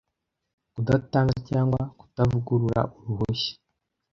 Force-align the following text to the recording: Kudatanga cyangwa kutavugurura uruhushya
Kudatanga 0.73 1.35
cyangwa 1.49 1.79
kutavugurura 1.99 2.81
uruhushya 2.99 3.53